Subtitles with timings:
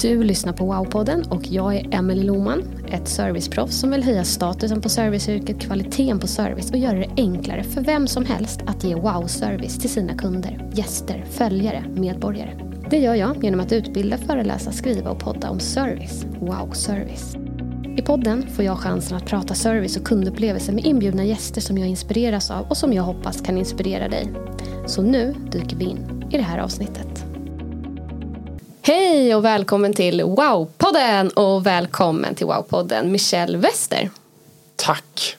[0.00, 4.80] Du lyssnar på Wow-podden och jag är Emelie Loman, ett serviceproffs som vill höja statusen
[4.80, 8.94] på serviceyrket, kvaliteten på service och göra det enklare för vem som helst att ge
[8.94, 12.58] wow-service till sina kunder, gäster, följare, medborgare.
[12.90, 16.26] Det gör jag genom att utbilda, föreläsa, skriva och podda om service.
[16.40, 17.36] Wow-service.
[17.96, 21.88] I podden får jag chansen att prata service och kundupplevelser med inbjudna gäster som jag
[21.88, 24.32] inspireras av och som jag hoppas kan inspirera dig.
[24.86, 27.29] Så nu dyker vi in i det här avsnittet.
[28.82, 34.10] Hej och välkommen till Wow-podden och välkommen till Wow-podden Michelle Wester.
[34.76, 35.36] Tack.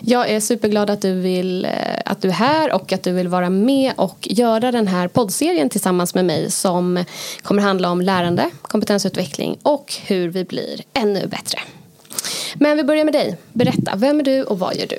[0.00, 1.70] Jag är superglad att du, vill, eh,
[2.04, 5.68] att du är här och att du vill vara med och göra den här poddserien
[5.68, 7.04] tillsammans med mig som
[7.42, 11.58] kommer handla om lärande, kompetensutveckling och hur vi blir ännu bättre.
[12.54, 13.36] Men vi börjar med dig.
[13.52, 14.98] Berätta, vem är du och vad gör du?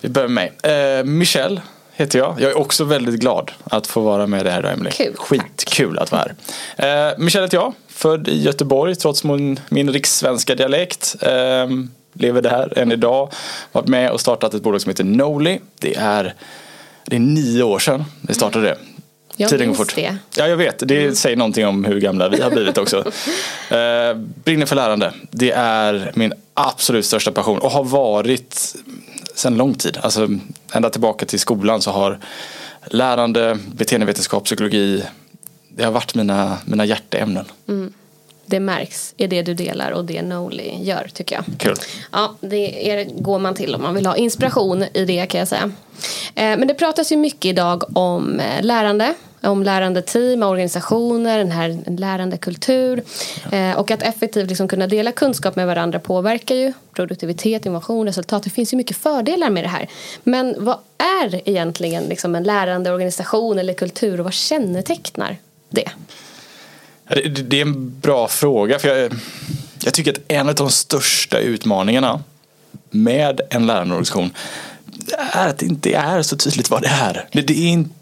[0.00, 0.72] Vi börjar med mig.
[0.72, 1.62] Eh, Michelle
[2.02, 2.40] heter jag.
[2.40, 4.92] Jag är också väldigt glad att få vara med dig här Emelie.
[4.92, 6.22] Kul, Skitkul att vara
[6.76, 7.10] här.
[7.10, 7.72] Eh, Michelle heter jag.
[7.88, 11.16] Född i Göteborg trots min, min rikssvenska dialekt.
[11.20, 11.68] Eh,
[12.12, 13.32] lever där än idag.
[13.72, 15.60] Varit med och startat ett bolag som heter Noli.
[15.78, 16.34] Det är,
[17.06, 18.76] det är nio år sedan vi startade det.
[19.36, 19.94] Jag Tiden går fort.
[19.94, 20.16] det.
[20.36, 20.88] Ja, jag vet.
[20.88, 22.98] Det säger någonting om hur gamla vi har blivit också.
[23.70, 24.14] eh,
[24.44, 25.12] brinner för lärande.
[25.30, 28.74] Det är min absolut största passion och har varit
[29.34, 29.98] sedan lång tid.
[30.02, 30.28] Alltså
[30.72, 32.18] ända tillbaka till skolan så har
[32.86, 35.04] lärande, beteendevetenskap, psykologi
[35.76, 37.44] det har varit mina, mina hjärteämnen.
[38.46, 41.44] Det märks i det du delar och det Noli gör tycker jag.
[41.58, 41.76] Kul.
[42.12, 45.48] Ja, det är, går man till om man vill ha inspiration i det kan jag
[45.48, 45.72] säga.
[46.34, 51.50] Eh, Men det pratas ju mycket idag om eh, lärande, om lärande team, organisationer, den
[51.50, 53.02] här lärande kultur.
[53.52, 58.42] Eh, Och att effektivt liksom kunna dela kunskap med varandra påverkar ju produktivitet, innovation, resultat.
[58.42, 59.88] Det finns ju mycket fördelar med det här.
[60.22, 65.36] Men vad är egentligen liksom en lärande organisation eller kultur och vad kännetecknar
[65.70, 65.88] det?
[67.08, 68.78] Det, det är en bra fråga.
[68.78, 69.12] För jag,
[69.84, 72.22] jag tycker att en av de största utmaningarna
[72.90, 74.30] med en lärarorganisation
[75.32, 77.28] är att det inte är så tydligt vad det är.
[77.32, 78.01] Det, det är inte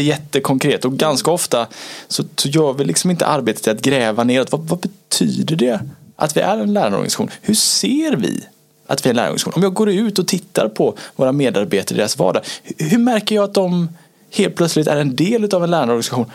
[0.00, 1.66] jättekonkret och ganska ofta
[2.08, 5.80] så, så gör vi liksom inte arbetet till att gräva ner vad, vad betyder det
[6.16, 7.30] att vi är en lärarorganisation?
[7.40, 8.44] Hur ser vi
[8.86, 9.52] att vi är en lärarorganisation?
[9.56, 12.42] Om jag går ut och tittar på våra medarbetare i deras vardag,
[12.78, 13.88] hur, märker jag att de
[14.30, 16.30] helt plötsligt är en del av en lärarorganisation?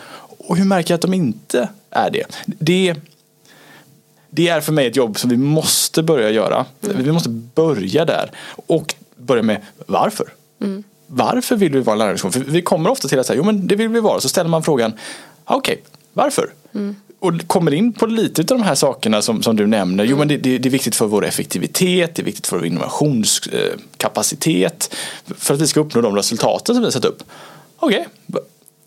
[0.48, 2.24] Och hur märker jag att de inte är det?
[2.46, 2.94] Det,
[4.30, 6.66] det är för mig ett jobb som vi måste börja göra.
[6.80, 8.30] Vi måste börja där
[8.66, 10.28] och börja med varför.
[11.10, 12.32] Varför vill vi vara en lärarorganisation?
[12.32, 14.20] För vi kommer ofta till att säga, jo men det vill vi vara.
[14.20, 14.92] Så ställer man frågan,
[15.44, 15.82] "Ah, okej,
[16.12, 16.50] varför?
[17.20, 20.04] Och kommer in på lite av de här sakerna som, som du nämner.
[20.04, 22.66] Jo men det, det, det är viktigt för vår effektivitet, det är viktigt för vår
[22.66, 24.94] innovationskapacitet.
[25.38, 27.22] För att vi ska uppnå de resultaten som vi har satt upp.
[27.78, 28.40] Okej, va-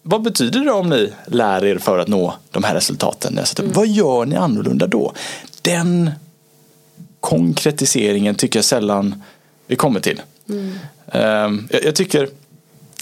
[0.04, 3.34] vad betyder det om ni lär er för att nå de här resultaten?
[3.34, 3.76] ni har satt upp?
[3.76, 5.14] Vad gör ni annorlunda då?
[5.62, 6.12] Den
[7.20, 9.24] konkretiseringen tycker jag sällan
[9.68, 10.22] vi kommer till.
[11.12, 12.30] Ehm, jag, jag tycker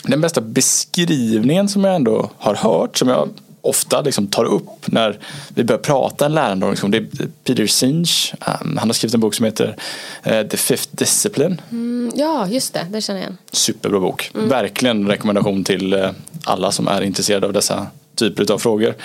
[0.04, 3.30] den bästa beskrivningen som jag ändå har hört, som jag
[3.62, 5.20] ofta liksom tar upp när
[5.54, 7.08] vi börjar prata en lärande organisation, det är
[7.44, 8.34] Peter Sinch.
[8.62, 9.76] Um, han har skrivit en bok som heter
[10.24, 11.62] eh, The Fifth Discipline.
[11.72, 12.88] Mm, Ja, just det.
[12.90, 13.38] Det känner jag igen.
[13.52, 14.32] Superbra bok.
[14.34, 16.10] Verkligen en rekommendation till eh,
[16.44, 18.96] alla som är intresserade av dessa typer av frågor.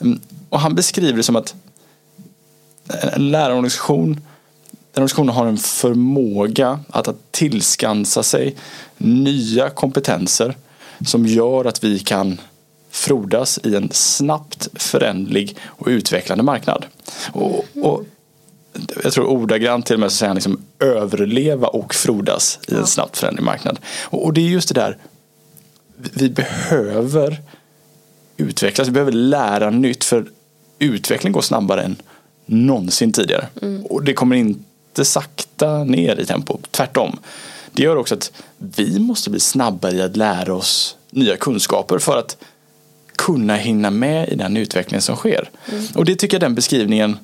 [0.00, 1.54] Mm, Och han beskriver det som att
[3.14, 4.20] en lärarorganisation
[4.92, 8.56] den organisationen har en förmåga att, att tillskansa sig
[8.98, 10.56] nya kompetenser
[11.06, 12.40] som gör att vi kan
[12.90, 16.86] frodas i en snabbt förändlig och utvecklande marknad.
[17.32, 18.04] Och, och
[19.02, 22.86] jag tror ordagrant till och med så säger han liksom överleva och frodas i en
[22.86, 23.78] snabbt förändlig marknad.
[24.02, 24.96] Och, och det är just det där,
[25.96, 27.42] vi- behöver
[28.36, 30.26] utvecklas, vi behöver lära nytt för
[30.78, 31.96] utveckling går snabbare än
[32.46, 33.48] någonsin tidigare.
[33.88, 34.60] Och det kommer inte
[35.04, 37.18] sakta ner i tempo, tvärtom.
[37.72, 42.18] Det gör också att vi måste bli snabbare i att lära oss nya kunskaper för
[42.18, 42.36] att
[43.16, 45.50] kunna hinna med i den utveckling som sker.
[45.94, 47.18] Och det tycker jag den beskrivningen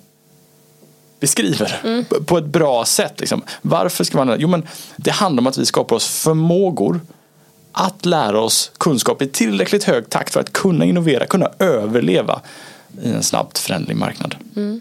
[1.21, 3.21] beskriver på- på ett bra sätt.
[3.21, 3.43] Liksom.
[3.63, 4.63] Varför ska man Jo men
[4.97, 7.01] det handlar om att vi skapar oss förmågor
[7.73, 12.41] att lära oss kunskap i tillräckligt hög takt för att kunna innovera, kunna överleva
[13.03, 14.35] i en snabbt förändlig marknad.
[14.57, 14.81] Mm.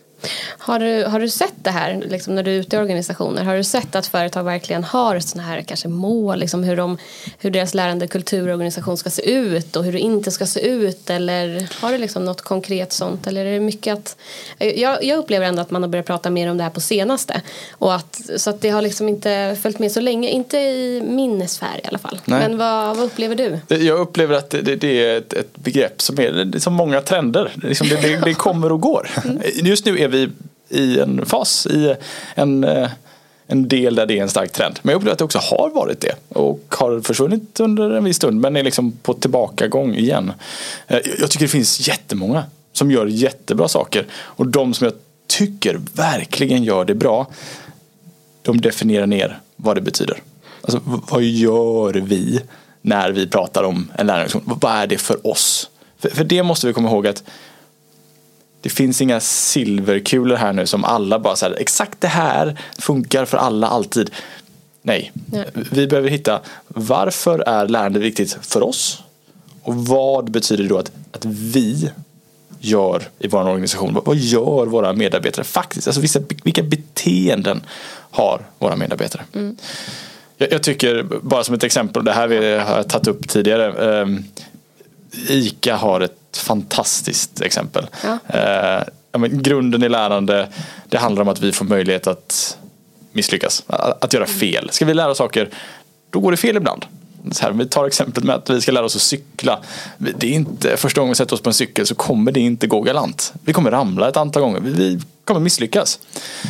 [0.57, 3.43] Har du, har du sett det här liksom när du är ute i organisationer?
[3.43, 6.39] Har du sett att företag verkligen har sådana här kanske mål?
[6.39, 6.97] Liksom hur, de,
[7.37, 10.67] hur deras lärande kultur och organisation ska se ut och hur det inte ska se
[10.67, 11.09] ut?
[11.09, 13.27] Eller har du liksom något konkret sånt?
[13.27, 14.17] Eller är det mycket att...
[14.57, 17.41] Jag, jag upplever ändå att man har börjat prata mer om det här på senaste.
[17.71, 20.29] Och att, så att det har liksom inte följt med så länge.
[20.29, 22.19] Inte i min sfär i alla fall.
[22.25, 22.39] Nej.
[22.39, 23.75] Men vad, vad upplever du?
[23.75, 27.51] Jag upplever att det, det är ett, ett, begrepp som är, det som många trender.
[27.55, 29.09] Det, det, det kommer och går.
[29.25, 29.41] Mm.
[29.53, 30.29] Just nu är vi
[30.69, 31.95] i en fas, i
[32.35, 32.89] en, eh,
[33.47, 34.79] en del där det är en stark trend.
[34.81, 38.17] Men jag upplever att det också har varit det och har försvunnit under en viss
[38.17, 40.33] stund men är liksom på tillbakagång igen.
[40.87, 42.43] Eh, jag tycker det finns jättemånga
[42.73, 44.93] som gör jättebra saker och de som jag
[45.27, 47.27] tycker verkligen gör det bra
[48.41, 50.17] de definierar ner vad det betyder.
[50.61, 52.41] Alltså vad gör vi
[52.81, 54.57] när vi pratar om en lärarorganisation?
[54.61, 55.69] Vad är det för oss?
[55.99, 57.23] För, för det måste vi komma ihåg att
[58.63, 63.37] det finns inga silverkulor här nu som alla bara säger exakt det här funkar för
[63.37, 64.11] alla alltid.
[64.81, 69.03] Nej, Nej, vi behöver hitta varför är lärande viktigt för oss?
[69.61, 71.91] Och vad betyder det då att, att vi
[72.59, 74.01] gör i vår organisation?
[74.05, 75.87] Vad gör våra medarbetare faktiskt?
[75.87, 77.61] Alltså vissa, vilka beteenden
[78.11, 79.21] har våra medarbetare?
[79.33, 79.57] Mm.
[80.37, 84.01] Jag, jag, tycker, bara som ett exempel, det här vi har tagit upp tidigare.
[84.01, 84.25] Um,
[85.27, 87.87] ICA har ett fantastiskt exempel.
[88.03, 88.37] Ja.
[88.39, 88.83] Eh,
[89.19, 90.49] men, grunden i lärande,
[90.89, 92.57] det handlar om att vi får möjlighet att
[93.11, 94.69] misslyckas, att, att göra fel.
[94.71, 95.49] Ska vi lära oss saker,
[96.09, 96.85] då går det fel ibland.
[97.31, 99.59] Så här, vi tar exemplet med att vi ska lära oss att cykla.
[99.97, 102.67] Det är inte första gången vi sätter oss på en cykel så kommer det inte
[102.67, 103.33] gå galant.
[103.43, 104.59] Vi kommer ramla ett antal gånger.
[104.59, 105.99] Vi kommer misslyckas.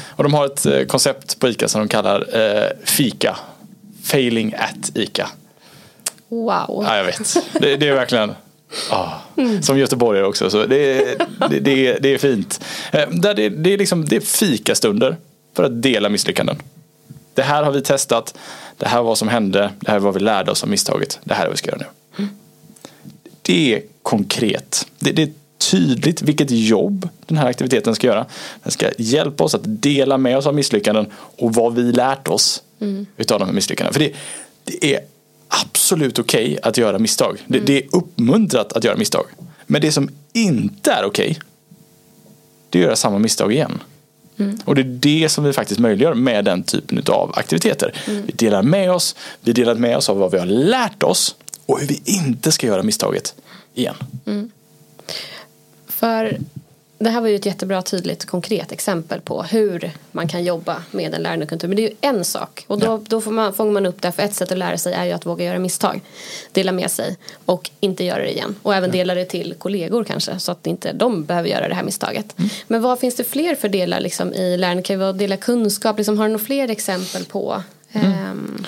[0.10, 3.38] Och de har ett eh, koncept på ICA som de kallar eh, FICA.
[4.04, 5.30] Failing at ICA.
[6.30, 6.84] Wow.
[6.88, 7.38] Ja, jag vet.
[7.54, 8.32] Det, det är verkligen
[8.90, 9.12] Ah,
[9.62, 11.04] som göteborgare också, så det,
[11.50, 12.66] det, det, det är fint.
[12.92, 15.18] Eh, där det, det, är liksom, det är fikastunder
[15.56, 16.58] för att dela misslyckanden.
[17.34, 18.36] Det här har vi testat,
[18.78, 21.20] det här var vad som hände, det här är vad vi lärde oss av misstaget,
[21.24, 21.86] det här är vad vi ska göra nu.
[23.42, 24.88] Det är konkret.
[25.00, 25.32] Det, det är
[25.72, 28.26] tydligt vilket jobb den här aktiviteten ska göra.
[28.64, 32.64] Den ska hjälpa oss att dela med oss av misslyckanden och vad vi lärt oss
[32.80, 33.06] mm.
[33.18, 33.94] utav de här misslyckandena.
[33.94, 34.14] För det,
[34.64, 35.02] det är
[35.62, 37.38] absolut okej okay att göra misstag.
[37.48, 37.66] Det, mm.
[37.66, 39.26] det, är uppmuntrat att göra misstag.
[39.66, 41.42] Men det som inte är okej okay,
[42.70, 43.80] det är att göra samma misstag igen.
[44.38, 44.58] Mm.
[44.66, 47.94] Och det är det som vi faktiskt möjliggör med den typen av aktiviteter.
[48.08, 48.26] Mm.
[48.26, 51.36] Vi delar med oss, vi delar med oss av vad vi har lärt oss
[51.66, 53.36] och hur vi inte ska göra misstaget
[53.74, 53.96] igen.
[54.26, 54.52] Mm.
[55.88, 56.38] För
[57.04, 61.14] det här var ju ett jättebra tydligt konkret exempel på hur man kan jobba med
[61.14, 61.68] en lärandekultur.
[61.68, 63.02] Men det är ju en sak och då, ja.
[63.08, 64.12] då får man, fångar man upp det.
[64.12, 66.02] För ett sätt att lära sig är ju att våga göra misstag.
[66.52, 68.56] Dela med sig och inte göra det igen.
[68.62, 71.84] Och även dela det till kollegor kanske så att inte de behöver göra det här
[71.84, 72.40] misstaget.
[72.40, 72.50] Mm.
[72.68, 74.84] Men vad finns det fler för delar liksom, i lärande?
[74.84, 75.98] Kan att dela kunskap?
[75.98, 77.64] Liksom, har du några fler exempel på?
[77.92, 78.32] Mm.
[78.32, 78.66] Um,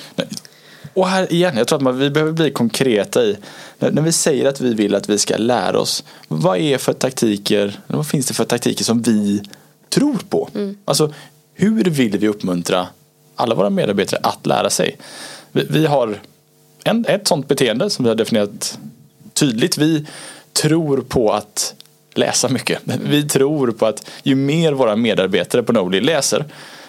[0.96, 3.38] och här igen, jag tror att man, vi behöver bli konkreta i
[3.80, 6.04] när, när, vi säger att vi vill att vi ska lära oss.
[6.28, 9.44] Vad är för taktiker, vad finns det för taktiker som vi
[9.90, 10.50] tror på?
[10.56, 10.78] Mm.
[10.86, 11.14] Alltså
[11.54, 12.88] hur vill vi uppmuntra
[13.36, 14.98] alla våra medarbetare att lära sig?
[15.52, 16.20] Vi, vi har
[16.84, 18.80] en, ett sånt beteende som vi har definierat
[19.34, 19.78] tydligt.
[19.78, 20.06] Vi
[20.54, 21.74] tror på att
[22.14, 22.80] läsa mycket.
[22.84, 26.46] Vi tror på att ju mer våra medarbetare på Nobly läser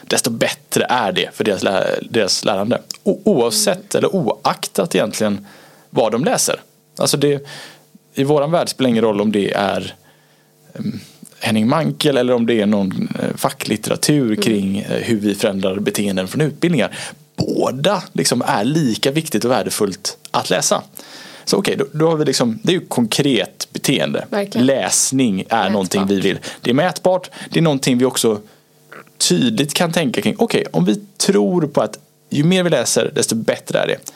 [0.06, 1.64] desto bättre är det för deras,
[2.10, 2.80] deras lärande.
[3.02, 5.46] O oavsett eller oaktat egentligen
[5.90, 6.60] vad de läser.
[6.98, 7.46] Alltså det,
[8.14, 9.94] I våran värld spelar det ingen roll om det är
[10.72, 11.00] um,
[11.40, 14.42] Henning Mankel eller om det är någon uh, facklitteratur mm.
[14.42, 16.96] kring uh, hur vi förändrar beteenden från utbildningar.
[17.36, 20.82] Båda liksom är lika viktigt och värdefullt att läsa.
[21.44, 24.26] Så okej, okay, då, då, har vi liksom, det är ju konkret beteende.
[24.30, 24.66] Verkligen.
[24.66, 25.72] Läsning är mätbart.
[25.72, 26.38] någonting vi vill.
[26.60, 28.40] Det är mätbart, det är någonting vi också
[29.18, 31.98] tydligt kan tänka kring, okej, okay, om vi tror på att
[32.30, 34.12] ju mer vi läser desto bättre är det.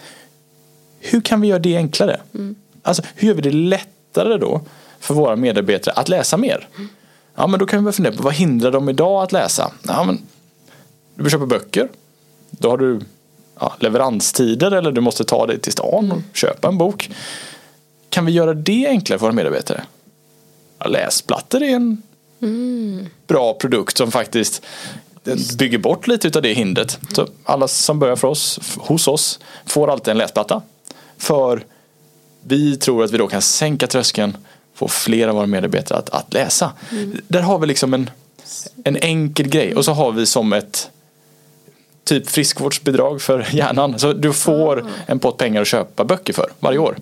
[0.98, 2.20] Hur kan vi göra det enklare?
[2.34, 2.54] Mm.
[2.82, 4.60] Alltså hur gör vi det lättare då
[5.00, 6.68] för våra medarbetare att läsa mer?
[6.76, 6.88] Mm.
[7.34, 9.72] Ja men då kan vi börja fundera på vad hindrar dem idag att läsa?
[9.82, 10.18] Ja, men,
[11.14, 11.88] du vill köpa böcker.
[12.50, 13.00] Då har du
[13.60, 17.10] ja, leveranstider eller du måste ta dig till stan och köpa en bok.
[18.08, 19.84] Kan vi göra det enklare för våra medarbetare?
[20.78, 22.02] Ja, läsplattor är en
[22.42, 23.06] mm.
[23.26, 24.62] bra produkt som faktiskt
[25.58, 26.98] bygger bort lite av det hindret.
[27.12, 30.62] Så alla som börjar för oss, hos oss får alltid en läsplatta.
[31.18, 31.64] För
[32.44, 34.36] vi tror att vi då kan sänka tröskeln,
[34.74, 36.72] få fler av våra medarbetare att, att läsa.
[36.90, 37.20] Mm.
[37.28, 38.10] Där har vi liksom en,
[38.84, 40.90] en enkel grej och så har vi som ett
[42.04, 43.98] typ friskvårdsbidrag för hjärnan.
[43.98, 46.96] Så du får en pott pengar att köpa böcker för varje år.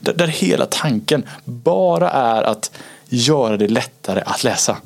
[0.00, 2.70] Där, där hela tanken bara är att
[3.12, 4.76] göra det lättare att läsa.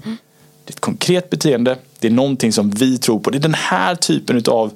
[0.64, 3.30] Det är ett konkret beteende, det är någonting som vi tror på.
[3.30, 4.72] Det är den här typen av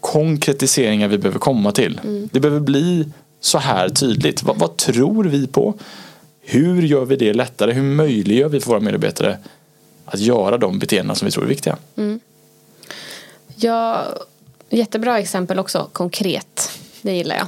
[0.00, 2.00] konkretiseringar vi behöver komma till.
[2.32, 3.06] Det behöver bli
[3.40, 4.42] så här tydligt.
[4.42, 5.74] Vad, vad, tror vi på?
[6.40, 7.72] Hur gör vi det lättare?
[7.72, 9.38] Hur möjliggör vi för våra medarbetare
[10.04, 11.76] att göra de beteenden som vi tror är viktiga?
[11.96, 12.20] Mm.
[13.56, 14.04] Ja,
[14.70, 16.73] jättebra exempel också, konkret.
[17.04, 17.46] Det gillar jag.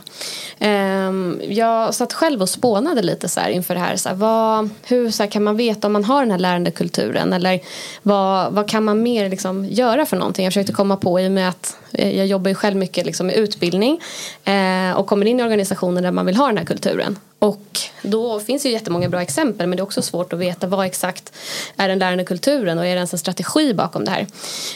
[1.08, 3.96] Um, jag satt själv och spånade lite så inför det här.
[3.96, 7.32] Så här, vad, hur så här, kan man veta om man har den här lärandekulturen?
[7.32, 7.60] Eller
[8.02, 10.44] vad, vad kan man mer liksom, göra för någonting?
[10.44, 13.26] Jag försökte komma på i och med att eh, jag jobbar ju själv mycket liksom,
[13.26, 14.00] med utbildning
[14.44, 17.18] eh, och kommer in i organisationer där man vill ha den här kulturen.
[17.38, 20.66] Och då finns det ju jättemånga bra exempel men det är också svårt att veta
[20.66, 21.32] vad exakt
[21.76, 24.26] är den lärande kulturen och är det ens en strategi bakom det här.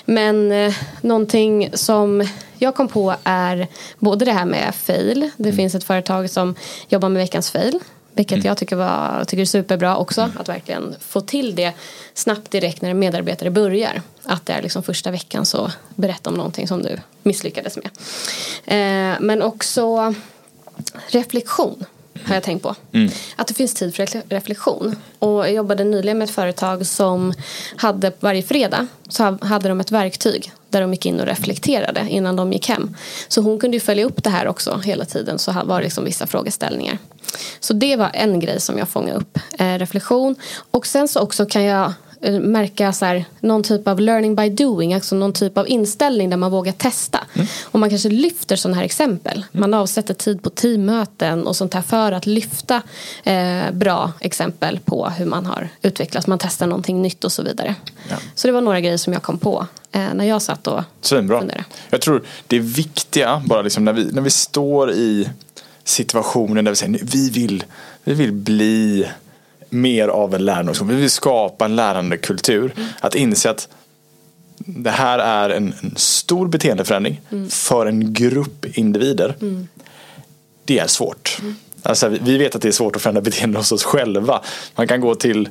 [0.04, 5.30] Men eh, någonting som jag kom på är både det här med fail.
[5.36, 5.56] Det mm.
[5.56, 6.54] finns ett företag som
[6.88, 7.80] jobbar med veckans fail.
[8.12, 8.46] Vilket mm.
[8.46, 10.20] jag tycker, var, tycker är superbra också.
[10.20, 10.38] Mm.
[10.38, 11.72] Att verkligen få till det
[12.14, 14.02] snabbt direkt när en medarbetare börjar.
[14.24, 17.90] Att det är liksom första veckan så berätta om någonting som du misslyckades med.
[18.64, 20.14] Eh, men också
[21.08, 21.84] reflektion
[22.24, 22.74] har jag tänkt på.
[22.92, 23.10] Mm.
[23.36, 24.96] Att det finns tid för reflektion.
[25.18, 27.32] Och jag jobbade nyligen med ett företag som
[27.76, 32.36] hade varje fredag så hade de ett verktyg där de gick in och reflekterade innan
[32.36, 32.96] de gick hem.
[33.28, 36.04] Så hon kunde ju följa upp det här också hela tiden så var det liksom
[36.04, 36.98] vissa frågeställningar.
[37.60, 40.36] Så det var en grej som jag fångade upp, eh, reflektion.
[40.70, 41.92] Och sen så också kan jag
[42.40, 46.36] märka så här, någon typ av learning by doing, alltså någon typ av inställning där
[46.36, 47.20] man vågar testa.
[47.34, 47.46] Mm.
[47.64, 49.44] Och man kanske lyfter sådana här exempel.
[49.52, 49.70] Mm.
[49.70, 52.82] Man avsätter tid på teammöten och sånt här för att lyfta
[53.24, 56.26] eh, bra exempel på hur man har utvecklats.
[56.26, 57.74] Man testar någonting nytt och så vidare.
[58.08, 58.16] Ja.
[58.34, 61.38] Så det var några grejer som jag kom på eh, när jag satt och Svinbra.
[61.38, 61.64] funderade.
[61.90, 65.28] Jag tror det är viktiga, bara liksom när vi, när vi står i
[65.84, 67.64] situationen där vi säger vi vill,
[68.04, 69.06] vi vill bli
[69.70, 72.72] mer av en lärande Vi vill skapa en lärandekultur.
[72.76, 72.88] Mm.
[73.00, 73.68] Att inse att
[74.58, 77.50] det här är en, en stor beteendeförändring mm.
[77.50, 79.36] för en grupp individer.
[79.40, 79.68] Mm.
[80.64, 81.38] Det är svårt.
[81.40, 81.54] Mm.
[81.82, 84.40] Alltså, vi vet att det är svårt att förändra beteende hos oss själva.
[84.74, 85.48] Man kan gå till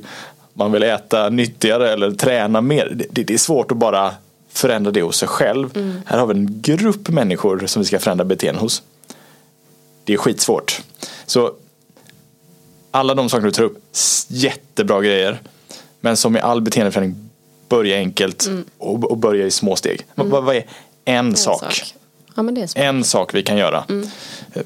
[0.52, 2.92] man vill äta nyttigare eller träna mer.
[3.10, 4.14] Det, det är svårt att bara
[4.52, 5.76] förändra det hos sig själv.
[5.76, 6.02] Mm.
[6.06, 8.82] Här har vi en grupp människor som vi ska förändra beteende hos.
[10.04, 10.82] Det är skitsvårt.
[11.26, 11.52] Så
[12.90, 13.78] alla de saker du tar upp,
[14.28, 15.40] jättebra grejer.
[16.00, 17.30] Men som i all beteendeförändring,
[17.68, 18.64] börja enkelt mm.
[18.78, 20.06] och, och, börja i små steg.
[20.16, 20.30] Mm.
[20.30, 20.64] Vad, vad, är
[21.04, 21.62] en, en sak?
[21.62, 21.94] sak.
[22.34, 23.84] Ja, en sak vi kan göra.
[23.88, 24.08] Mm.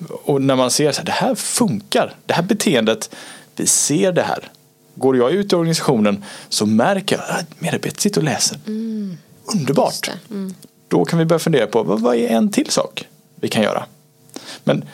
[0.08, 3.14] Och när man ser att det här funkar, det här beteendet,
[3.56, 4.50] vi ser det här.
[4.94, 8.58] Går jag ut i organisationen så märker jag att medarbetare sitter och läser.
[8.66, 9.16] Mm.
[9.44, 10.10] Underbart.
[10.30, 10.54] Mm.
[10.88, 13.86] Då kan vi börja fundera på vad, vad är en till sak vi kan göra.
[14.64, 14.84] Men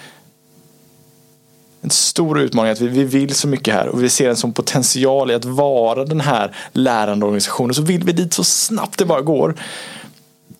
[1.81, 4.53] en stor utmaning att vi, vi vill så mycket här och vi ser en sån
[4.53, 7.75] potential i att vara den här lärande organisationen.
[7.75, 9.55] Så vill vi dit så snabbt det bara går.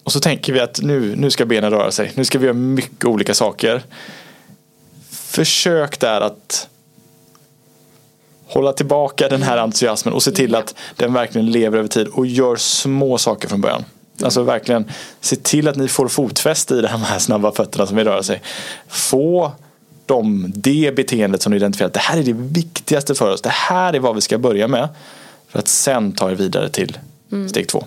[0.05, 2.13] Och så tänker vi att nu, nu ska benen röra sig.
[2.15, 3.83] Nu ska vi göra mycket olika saker.
[5.11, 6.69] Försök där att
[8.47, 12.27] hålla tillbaka den här entusiasmen och se till att den verkligen lever över tid och
[12.27, 13.85] gör små saker från början.
[14.23, 18.07] Alltså verkligen se till att ni får fotfäste i de här snabba fötterna som vill
[18.07, 18.43] röra sig.
[18.89, 19.53] Få
[20.11, 21.93] de, det beteendet som du identifierat.
[21.93, 23.43] Det här är det viktigaste för oss.
[23.43, 24.89] Det här är vad vi ska börja med.
[25.49, 26.99] För att sen ta er vidare till
[27.33, 27.49] mm.
[27.49, 27.85] steg två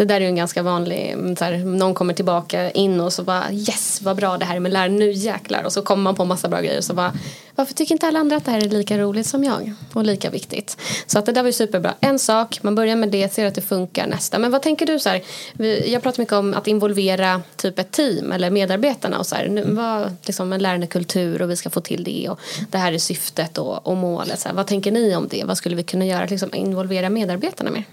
[0.00, 3.22] det där är ju en ganska vanlig, så här, någon kommer tillbaka in och så
[3.22, 6.14] bara yes vad bra det här är med lärare, nu jäklar och så kommer man
[6.14, 7.12] på massa bra grejer och så bara
[7.60, 10.30] varför tycker inte alla andra att det här är lika roligt som jag och lika
[10.30, 10.76] viktigt.
[11.06, 11.94] Så att det där var ju superbra.
[12.00, 14.38] En sak, man börjar med det, ser att det funkar nästa.
[14.38, 15.22] Men vad tänker du så här,
[15.86, 19.64] jag pratar mycket om att involvera typ ett team eller medarbetarna och så här, nu
[19.64, 22.40] var liksom en lärandekultur och vi ska få till det och
[22.70, 24.40] det här är syftet och, och målet.
[24.40, 25.44] Så här, vad tänker ni om det?
[25.44, 27.84] Vad skulle vi kunna göra, liksom involvera medarbetarna mer?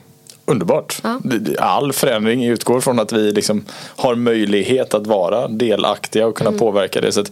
[0.50, 1.02] Underbart.
[1.04, 1.20] Ja.
[1.60, 6.60] All förändring utgår från att vi liksom har möjlighet att vara delaktiga och kunna mm.
[6.60, 7.12] påverka det.
[7.12, 7.24] Så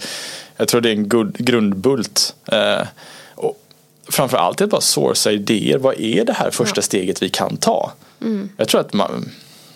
[0.58, 2.36] jag tror det är en grundbult.
[2.46, 2.88] Eh,
[3.36, 3.62] och
[4.10, 5.78] framförallt att bara sourca idéer.
[5.78, 6.82] Vad är det här första ja.
[6.82, 7.92] steget vi kan ta?
[8.22, 8.50] Mm.
[8.58, 9.30] Jag tror att man,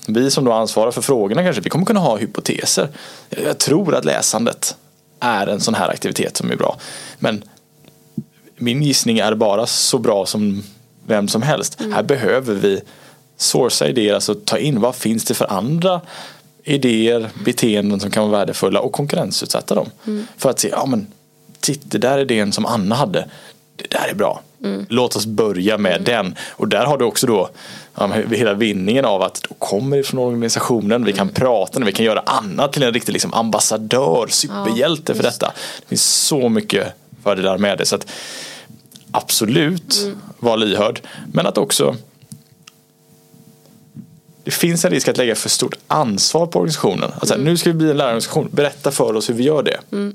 [0.07, 2.89] vi som då ansvarar för frågorna kanske, vi kommer kunna ha hypoteser.
[3.29, 4.75] Jag tror att läsandet
[5.19, 6.77] är en sån här aktivitet som är bra.
[7.19, 7.43] Men
[8.57, 10.63] min gissning är bara så bra som
[11.07, 11.79] vem som helst.
[11.79, 11.93] Mm.
[11.93, 12.81] Här behöver vi
[13.37, 16.01] sourca idéer, alltså ta in vad finns det för andra
[16.69, 19.89] idéer, beteenden som kan vara värdefulla och konkurrensutsätta dem.
[20.07, 20.27] Mm.
[20.37, 21.07] För att se, ja men
[21.59, 23.29] titta, det där är idén som Anna hade.
[23.75, 24.41] Det där är bra.
[24.63, 24.85] Mm.
[24.89, 26.03] Låt oss börja med mm.
[26.03, 26.35] den.
[26.49, 27.49] Och där har du också då
[27.95, 31.33] ja, hela vinningen av att då kommer det från organisationen, vi kan mm.
[31.33, 35.53] prata, vi kan göra Anna till en riktig liksom, ambassadör, superhjälte ja, för detta.
[35.81, 36.87] Det finns så mycket
[37.23, 37.85] fördelar med det.
[37.85, 38.07] Så att,
[39.11, 40.17] absolut, mm.
[40.39, 41.01] var lyhörd.
[41.33, 41.95] Men att också
[44.49, 47.11] det finns en risk att lägga för stort ansvar på organisationen.
[47.19, 47.45] Alltså, mm.
[47.45, 49.79] Nu ska vi bli en lärarorganisation, berätta för oss hur vi gör det.
[49.91, 50.13] Mm.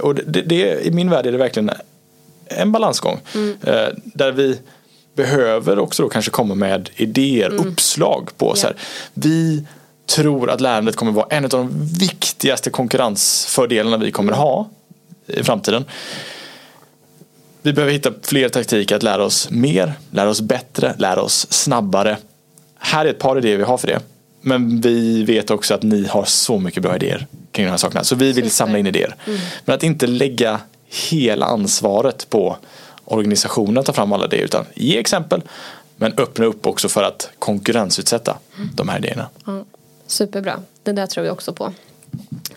[0.00, 1.70] Och det, det, I min värld är det verkligen
[2.46, 3.20] en balansgång.
[3.34, 3.56] Mm.
[3.62, 4.58] Eh, där vi
[5.16, 7.68] behöver också då kanske komma med idéer, mm.
[7.68, 8.76] uppslag på så här.
[9.14, 9.64] Vi
[10.06, 14.68] tror att lärandet kommer vara en av de viktigaste konkurrensfördelarna vi kommer ha
[15.26, 15.84] i framtiden.
[17.62, 22.16] Vi behöver hitta fler taktiker att lära oss mer, lära oss bättre, lära oss snabbare.
[22.78, 24.00] Här är ett par idéer vi har för det.
[24.40, 28.04] Men vi vet också att ni har så mycket bra idéer kring de här sakerna.
[28.04, 29.16] Så vi vill samla in idéer.
[29.26, 29.38] Mm.
[29.64, 32.56] Men att inte lägga hela ansvaret på
[33.04, 35.42] organisationen att ta fram alla idéer utan ge exempel
[35.96, 38.70] men öppna upp också för att konkurrensutsätta mm.
[38.74, 39.28] de här idéerna.
[39.46, 39.64] Mm.
[40.06, 41.72] Superbra, det där tror vi också på.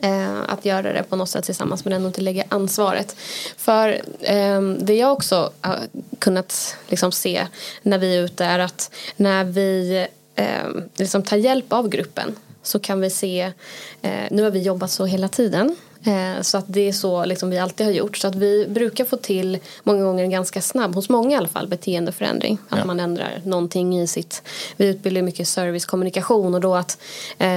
[0.03, 3.15] Eh, att göra det på något sätt tillsammans men ändå inte lägga ansvaret.
[3.57, 5.79] För eh, det jag också har
[6.19, 7.47] kunnat liksom se
[7.81, 12.79] när vi är ute är att när vi eh, liksom tar hjälp av gruppen så
[12.79, 13.51] kan vi se,
[14.01, 15.75] eh, nu har vi jobbat så hela tiden
[16.41, 18.17] så att det är så liksom vi alltid har gjort.
[18.17, 21.47] Så att vi brukar få till många gånger en ganska snabb, hos många i alla
[21.47, 22.57] fall, beteendeförändring.
[22.69, 22.85] Att ja.
[22.85, 24.43] man ändrar någonting i sitt,
[24.77, 26.97] vi utbildar mycket servicekommunikation och då att
[27.37, 27.47] eh,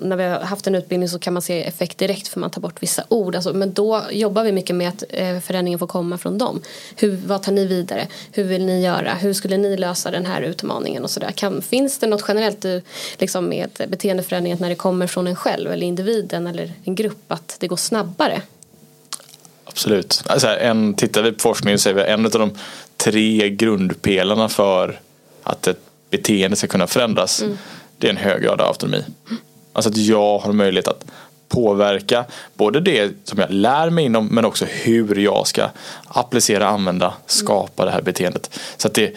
[0.00, 2.60] när vi har haft en utbildning så kan man se effekt direkt för man tar
[2.60, 3.34] bort vissa ord.
[3.34, 6.60] Alltså, men då jobbar vi mycket med att eh, förändringen får komma från dem.
[6.96, 8.06] Hur, vad tar ni vidare?
[8.32, 9.14] Hur vill ni göra?
[9.14, 11.60] Hur skulle ni lösa den här utmaningen och sådär?
[11.60, 12.78] Finns det något generellt eh,
[13.18, 17.56] liksom med beteendeförändring när det kommer från en själv eller individen eller en grupp att
[17.60, 18.42] det går snabbare?
[19.64, 20.22] Absolut.
[20.26, 22.50] Alltså en, tittar vi på forskningen så är vi en av de
[22.96, 25.00] tre grundpelarna för
[25.42, 25.80] att ett
[26.10, 27.42] beteende ska kunna förändras.
[27.42, 27.58] Mm.
[27.98, 29.04] Det är en hög grad av autonomi.
[29.72, 31.04] Alltså att jag har möjlighet att
[31.48, 35.68] påverka både det som jag lär mig inom men också hur jag ska
[36.08, 38.60] applicera, använda, skapa det här beteendet.
[38.76, 39.16] Så att det,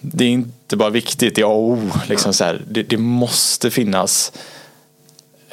[0.00, 1.90] det är inte bara viktigt, det är A och O.
[2.08, 4.32] Liksom så här, det, det måste finnas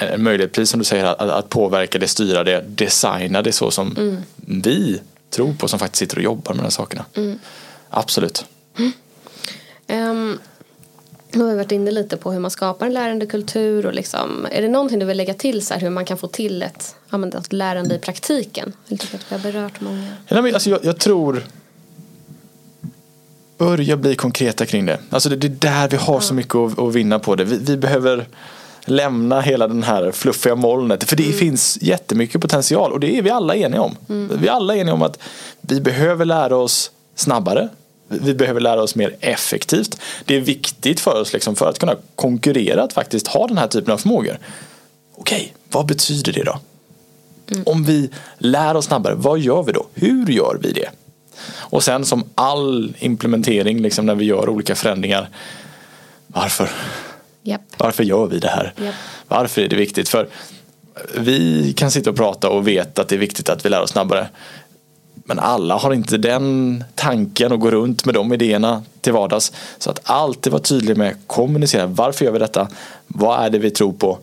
[0.01, 3.71] en möjlighet, precis som du säger, att, att påverka det, styra det, designa det så
[3.71, 4.17] som mm.
[4.45, 7.05] vi tror på som faktiskt sitter och jobbar med de här sakerna.
[7.13, 7.39] Mm.
[7.89, 8.45] Absolut.
[8.77, 8.91] Mm.
[10.11, 10.39] Um,
[11.31, 14.61] nu har vi varit inne lite på hur man skapar en lärandekultur och liksom, är
[14.61, 16.95] det någonting du vill lägga till så här, hur man kan få till ett,
[17.35, 18.73] ett lärande i praktiken?
[18.87, 20.07] Jag tycker att vi har berört många.
[20.27, 21.43] Ja, men alltså, jag, jag tror
[23.57, 24.99] börja bli konkreta kring det.
[25.09, 26.21] Alltså det, det är där vi har ja.
[26.21, 27.43] så mycket att, att vinna på det.
[27.43, 28.27] Vi, vi behöver
[28.85, 31.03] lämna hela den här fluffiga molnet.
[31.03, 31.37] För det mm.
[31.37, 33.97] finns jättemycket potential och det är vi alla eniga om.
[34.09, 34.39] Mm.
[34.41, 35.19] Vi är alla eniga om att
[35.61, 37.69] vi behöver lära oss snabbare.
[38.07, 39.97] Vi behöver lära oss mer effektivt.
[40.25, 43.67] Det är viktigt för oss liksom, för att kunna konkurrera att faktiskt ha den här
[43.67, 44.39] typen av förmågor.
[45.15, 46.59] Okej, vad betyder det då?
[47.51, 47.63] Mm.
[47.65, 49.85] Om vi lär oss snabbare, vad gör vi då?
[49.93, 50.89] Hur gör vi det?
[51.47, 55.29] Och sen som all implementering, liksom när vi gör olika förändringar.
[56.27, 56.69] Varför?
[57.43, 57.61] Yep.
[57.77, 58.73] Varför gör vi det här?
[58.81, 58.95] Yep.
[59.27, 60.09] Varför är det viktigt?
[60.09, 60.27] För
[61.17, 63.89] vi kan sitta och prata och veta att det är viktigt att vi lär oss
[63.89, 64.27] snabbare.
[65.13, 69.53] Men alla har inte den tanken och går runt med de idéerna till vardags.
[69.77, 71.85] Så att alltid vara tydlig med kommunicera.
[71.85, 72.67] Varför gör vi detta?
[73.07, 74.19] Vad är det vi tror på?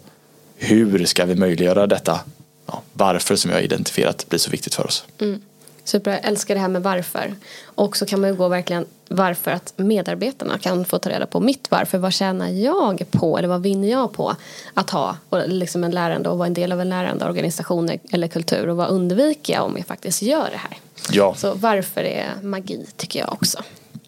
[0.56, 2.20] Hur ska vi möjliggöra detta?
[2.66, 5.04] Ja, varför som jag har identifierat blir så viktigt för oss.
[5.20, 5.40] Mm.
[5.88, 7.34] Super, jag älskar det här med varför.
[7.64, 11.40] Och så kan man ju gå verkligen varför att medarbetarna kan få ta reda på
[11.40, 11.98] mitt varför.
[11.98, 14.36] Vad tjänar jag på eller vad vinner jag på
[14.74, 18.68] att ha liksom en lärande och vara en del av en lärande organisation eller kultur
[18.68, 20.78] och vad undviker jag om jag faktiskt gör det här.
[21.10, 21.34] Ja.
[21.34, 23.58] Så varför är magi tycker jag också.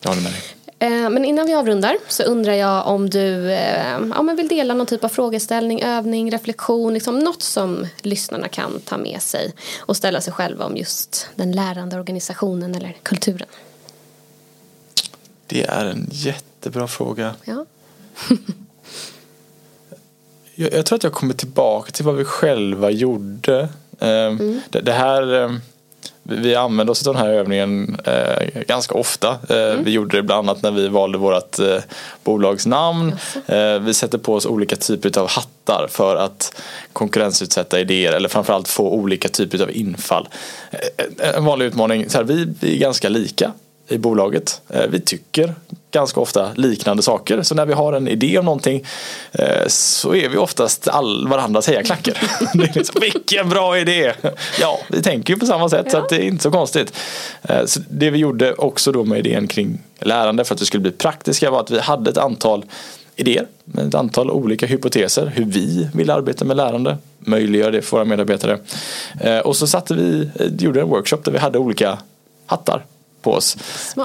[0.00, 0.42] Jag håller med dig.
[0.82, 4.74] Eh, men innan vi avrundar så undrar jag om du eh, ja, men vill dela
[4.74, 9.96] någon typ av frågeställning, övning, reflektion, liksom något som lyssnarna kan ta med sig och
[9.96, 13.48] ställa sig själva om just den lärande organisationen eller kulturen.
[15.46, 17.34] Det är en jättebra fråga.
[17.44, 17.64] Ja.
[20.54, 23.68] jag, jag, tror att jag kommer tillbaka till vad vi själva gjorde.
[23.98, 24.60] Eh, mm.
[24.70, 25.60] Det, det, här
[26.22, 29.38] vi använder oss av den här övningen eh, ganska ofta.
[29.48, 29.84] Eh, mm.
[29.84, 31.76] Vi gjorde det bland annat när vi valde vårt eh,
[32.24, 33.14] bolagsnamn.
[33.46, 38.68] Eh, vi sätter på oss olika typer av hattar för att konkurrensutsätta idéer eller framförallt
[38.68, 40.28] få olika typer av infall.
[40.70, 43.52] Eh, en vanlig utmaning, så här, vi, vi är ganska lika
[43.90, 44.60] i bolaget.
[44.68, 45.54] Eh, vi tycker
[45.90, 47.42] ganska ofta liknande saker.
[47.42, 48.84] Så när vi har en idé om någonting
[49.32, 54.12] eh, så är vi oftast all varandras det är liksom, vilken bra idé!
[54.60, 55.90] Ja, vi tänker ju på samma sätt ja.
[55.90, 56.92] så att det är inte så konstigt.
[57.42, 60.80] Eh, så det vi gjorde också då med idén kring lärande för att det skulle
[60.80, 62.64] bli praktiska var att vi hade ett antal
[63.16, 63.46] idéer
[63.78, 68.58] ett antal olika hypoteser hur vi vill arbeta med lärande, möjliggöra det för våra medarbetare.
[69.44, 71.98] Och så satte vi, gjorde en workshop där vi hade olika
[72.46, 72.84] hattar
[73.22, 73.56] på oss.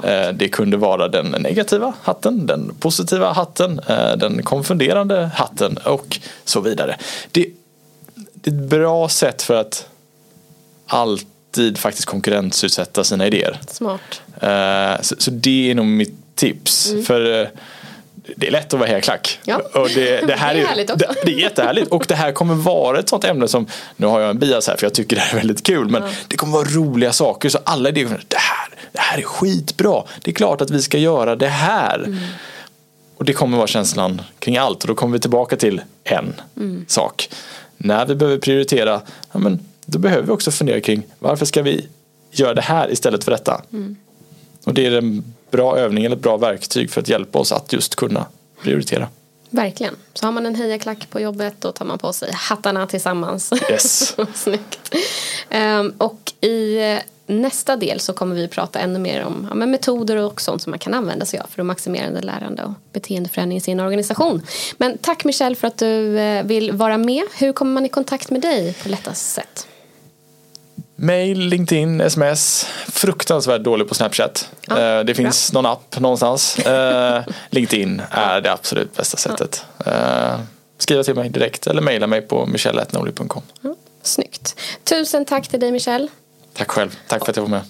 [0.03, 6.19] Eh, det kunde vara den negativa hatten, den positiva hatten, eh, den konfunderande hatten och
[6.45, 6.97] så vidare.
[7.31, 7.47] Det, är
[8.43, 9.87] ett bra sätt för att
[10.87, 13.59] alltid faktiskt konkurrensutsätta sina idéer.
[13.67, 14.21] Smart.
[14.39, 16.91] Eh, så det är nog mitt tips.
[16.91, 17.03] Mm.
[17.05, 17.51] För
[18.35, 19.39] det är lätt att vara helklack.
[19.43, 19.61] Ja.
[19.73, 21.07] Och det, det, här det är, härligt också.
[21.07, 24.19] Det, det, är jättehärligt och det här kommer vara ett sånt ämne som, nu har
[24.19, 26.09] jag en bias här för jag tycker det här är väldigt kul, men ja.
[26.27, 30.31] det kommer vara roliga saker så alla idéer, det här, det här är skitbra, det
[30.31, 32.03] är klart att vi ska göra det här.
[32.03, 32.17] Mm.
[33.17, 36.85] Och det kommer vara känslan kring allt och då kommer vi tillbaka till en mm.
[36.87, 37.29] sak.
[37.77, 41.87] När vi behöver prioritera, ja, men, då behöver vi också fundera kring varför ska vi
[42.31, 43.61] göra det här istället för detta.
[43.73, 43.95] Mm.
[44.63, 47.73] Och det är en bra övning eller ett bra verktyg för att hjälpa oss att
[47.73, 48.25] just kunna
[48.61, 49.07] prioritera.
[49.49, 49.95] Verkligen.
[50.13, 53.53] Så har man en hejaklack på jobbet då tar man på sig hattarna tillsammans.
[53.71, 54.15] Yes.
[54.33, 54.95] Snyggt.
[55.51, 60.17] Um, och i eh, nästa del så kommer vi prata ännu mer om ja, metoder
[60.17, 63.61] och sånt som man kan använda sig av för att maximera lärande och beteendeförändring i
[63.61, 64.41] sin organisation.
[64.77, 67.23] Men tack Michelle för att du eh, vill vara med.
[67.37, 69.67] Hur kommer man i kontakt med dig på lättast sätt?
[70.95, 72.67] Mail, LinkedIn, sms.
[72.87, 74.49] Fruktansvärt dålig på Snapchat.
[74.67, 75.61] Ja, eh, det finns bra.
[75.61, 76.59] någon app någonstans.
[76.59, 79.65] Eh, LinkedIn är det absolut bästa sättet.
[79.85, 80.39] Ja.
[80.77, 83.43] Skriva till mig direkt eller mejla mig på michelle.noli.com.
[83.61, 84.59] Ja, snyggt.
[84.83, 86.07] Tusen tack till dig Michelle.
[86.53, 86.97] Tack själv.
[87.07, 87.61] Tack för att jag var med.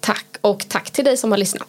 [0.00, 1.68] Tack och tack till dig som har lyssnat.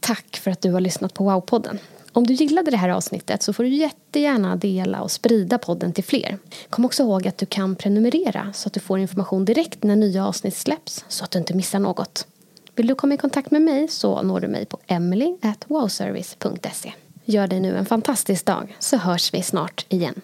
[0.00, 1.78] Tack för att du har lyssnat på Wow-podden.
[2.16, 6.04] Om du gillade det här avsnittet så får du jättegärna dela och sprida podden till
[6.04, 6.38] fler.
[6.70, 10.26] Kom också ihåg att du kan prenumerera så att du får information direkt när nya
[10.26, 12.26] avsnitt släpps så att du inte missar något.
[12.74, 16.92] Vill du komma i kontakt med mig så når du mig på emily@wowservice.se.
[17.24, 20.20] Gör dig nu en fantastisk dag så hörs vi snart igen.